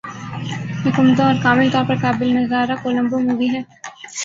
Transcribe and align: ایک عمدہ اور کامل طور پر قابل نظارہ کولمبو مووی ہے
ایک 0.83 0.99
عمدہ 0.99 1.23
اور 1.23 1.35
کامل 1.43 1.69
طور 1.71 1.83
پر 1.87 1.95
قابل 2.01 2.27
نظارہ 2.33 2.75
کولمبو 2.83 3.17
مووی 3.19 3.49
ہے 3.49 3.61